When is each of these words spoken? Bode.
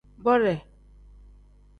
Bode. 0.25 0.53